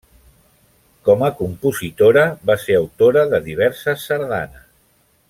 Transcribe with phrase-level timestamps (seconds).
[1.09, 4.69] Com a compositora va ser autora de diverses sardanes.